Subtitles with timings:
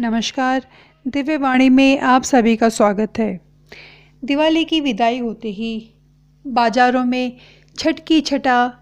[0.00, 0.66] नमस्कार,
[1.06, 3.40] दिव्य वाणी में आप सभी का स्वागत है।
[4.24, 5.90] दिवाली की विदाई होते ही
[6.46, 7.36] बाज़ारों में
[7.78, 8.72] छठ की छटा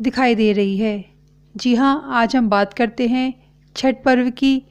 [0.00, 1.04] दिखाई दे रही है।
[1.56, 3.32] जी हाँ आज हम बात करते हैं
[3.76, 4.62] छठ पर्व की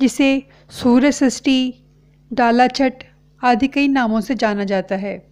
[0.00, 1.74] जिसे सूर्य षष्ठी
[2.32, 3.04] डाला छठ
[3.42, 5.26] आदि कई नामों से जाना जाता है।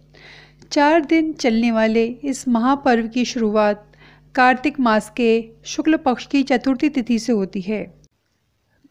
[0.71, 3.91] चार दिन चलने वाले इस महापर्व की शुरुआत
[4.35, 7.83] कार्तिक मास के शुक्ल पक्ष की चतुर्थी तिथि से होती है।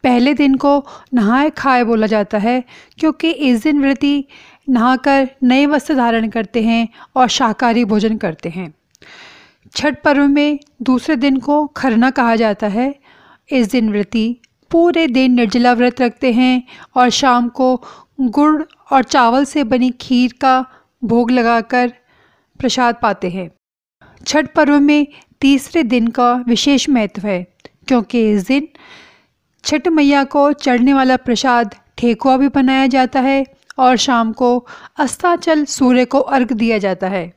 [0.03, 2.63] पहले दिन को नहाए खाए बोला जाता है,
[2.99, 4.25] क्योंकि इस दिन व्रती
[4.69, 8.73] नहाकर नए वस्त्र धारण करते हैं और शाकाहारी भोजन करते हैं।
[9.75, 12.95] छठ पर्व में दूसरे दिन को खरना कहा जाता है।
[13.51, 14.39] इस दिन व्रती
[14.73, 16.63] पूरे दिन निर्जला व्रत रखते हैं
[16.95, 17.75] और शाम को
[18.21, 20.53] गुड़ और चावल से बनी खीर का
[21.03, 21.93] भोग लगाकर
[22.59, 23.49] प्रसाद पाते हैं।
[24.27, 25.07] छठ पर्व में
[25.41, 27.43] तीसरे दिन का विशेष महत्व है,
[27.87, 28.67] क्योंकि इस दिन
[29.63, 33.45] छठ मैया को चढ़ने वाला प्रसाद ठेकुआ भी बनाया जाता है
[33.79, 34.57] और शाम को
[34.99, 37.31] अस्ताचल सूर्य को अर्घ दिया जाता है।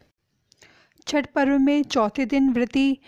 [1.06, 2.98] छठ पर्व में चौथे दिन व्रती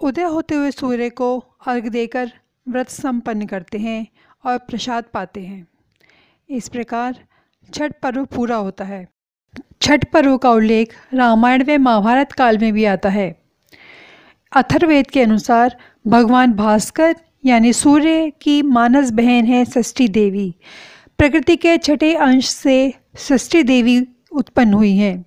[0.00, 2.32] उदय होते हुए सूर्य को अर्घ देकर
[2.70, 4.06] व्रत संपन्न करते हैं
[4.44, 5.66] और प्रसाद पाते हैं।
[6.50, 7.16] इस प्रकार
[7.74, 9.08] छठ पर्व पूरा होता है।
[9.82, 13.42] छठ पर्व का उल्लेख रामायण व महाभारत काल में भी आता है।
[14.52, 20.54] अथर्वेद के अनुसार भगवान भास्कर यानी सूर्य की मानस बहन है षष्ठी देवी।
[21.18, 25.24] प्रकृति के छठे अंश से षष्ठी देवी उत्पन्न हुई हैं।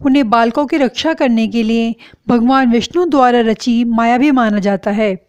[0.00, 1.94] उन्हें बालकों की रक्षा करने के लिए
[2.28, 5.26] भगवान विष्णु द्वारा रची माया भी माना जाता है।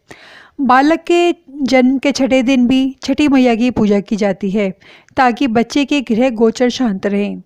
[0.64, 4.74] बालक के जन्म के छठे दिन भी छठी मैया की पूजा की जाती है,
[5.18, 7.42] ताकि बच्चे के गृह गोचर शांत रहें।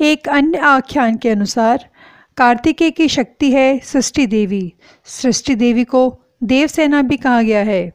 [0.00, 1.88] एक अन्य आख्यान के अनुसार,
[2.36, 4.72] कार्तिकेय की शक्ति है सृष्टि देवी।
[5.04, 7.92] सृष्टि देवी को देवसेना भी कहा गया है।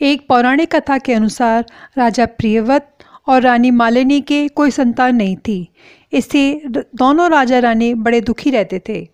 [0.00, 1.64] एक पौराणिक कथा के अनुसार,
[1.98, 5.68] राजा प्रियवत और रानी मालिनी के कोई संतान नहीं थी।
[6.12, 6.62] इससे
[6.94, 9.08] दोनों राजा रानी बड़े दुखी रहते थे।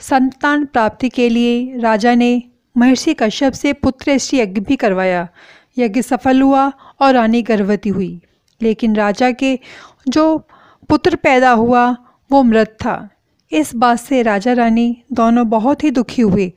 [0.00, 2.42] संतान प्राप्ति के लिए राजा ने
[2.76, 5.28] महर्षि कश्यप से पुत्र श्री यज्ञ भी करवाया।
[5.78, 8.20] यज्ञ सफल हुआ और रानी गर्भवती हुई।
[8.62, 9.58] लेकिन राजा के
[10.08, 10.48] जो
[10.88, 11.96] पुत्र पैदा हुआ,
[12.32, 13.08] वो मृत था।
[13.52, 16.52] इस बात से राजा रानी दोनों बहुत ही दुखी हुए।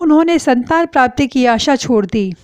[0.00, 2.34] उन्होंने संतान प्राप्ति की आशा छोड़ दी।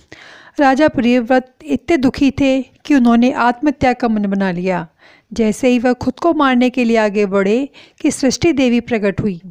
[0.59, 4.87] राजा प्रियव्रत इतने दुखी थे कि उन्होंने आत्महत्या का मन बना लिया।
[5.33, 7.69] जैसे ही वह खुद को मारने के लिए आगे बढ़े
[8.01, 9.41] कि सृष्टि देवी प्रकट हुई।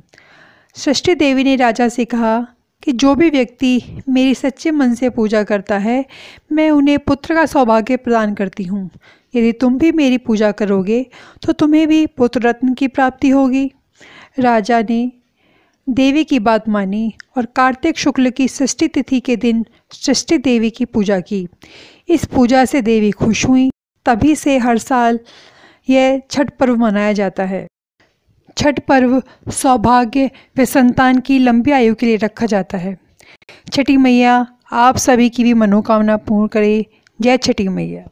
[0.74, 2.46] सृष्टि देवी ने राजा से कहा
[2.82, 6.04] कि जो भी व्यक्ति मेरी सच्चे मन से पूजा करता है,
[6.52, 8.88] मैं उन्हें पुत्र का सौभाग्य प्रदान करती हूँ।
[9.34, 11.04] यदि तुम भी मेरी पूजा करोगे
[11.42, 13.70] तो तुम्हें भी पुत्र रत्न की प्राप्ति होगी।
[14.38, 15.10] राजा ने
[15.86, 20.84] देवी की बात मानी और कार्तिक शुक्ल की षष्ठी तिथि के दिन सृष्टि देवी की
[20.84, 21.46] पूजा की।
[22.08, 23.70] इस पूजा से देवी खुश हुई,
[24.06, 25.18] तभी से हर साल
[25.88, 27.66] यह छठ पर्व मनाया जाता है।
[28.56, 32.98] छठ पर्व सौभाग्य व संतान की लंबी आयु के लिए रखा जाता है।
[33.72, 36.84] छठी मैया, आप सभी की भी मनोकामना पूर्ण करें।
[37.20, 38.04] जय छठी मैया।